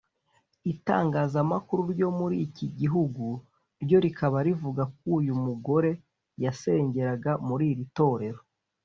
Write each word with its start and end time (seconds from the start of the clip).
Itangazamakuru 0.73 1.81
ryo 1.93 2.09
muri 2.17 2.35
iki 2.47 2.67
gihugu 2.79 3.25
ryo 3.83 3.97
rikaba 4.05 4.37
rivuga 4.47 4.83
ko 4.95 5.03
uyu 5.17 5.17
uyu 5.19 5.33
mugore 5.45 5.91
yasengeraga 6.43 7.31
muri 7.47 7.65
iri 7.73 7.85
torero 7.97 8.39